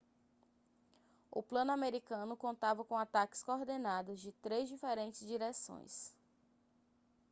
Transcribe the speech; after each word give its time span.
o 1.29 1.43
plano 1.43 1.71
americano 1.71 2.35
contava 2.35 2.83
com 2.83 2.97
ataques 2.97 3.43
coordenados 3.43 4.19
de 4.19 4.31
três 4.31 4.67
diferentes 4.67 5.23
direções 5.27 6.11